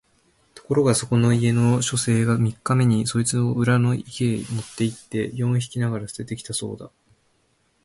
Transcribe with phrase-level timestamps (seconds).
[0.55, 6.89] ところがそこの家の書生が三日目にそいつを裏の池へ持って行って四匹ながら棄てて来たそうだ